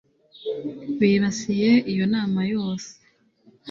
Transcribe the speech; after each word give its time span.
bibasiye 0.99 1.71
iyo 1.91 2.05
nama 2.13 2.39
yose 2.53 2.91